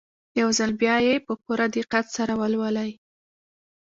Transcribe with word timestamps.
يو 0.39 0.49
ځل 0.57 0.71
بيا 0.81 0.95
يې 1.07 1.15
په 1.25 1.33
پوره 1.43 1.65
دقت 1.75 2.05
سره 2.17 2.33
ولولئ. 2.41 2.91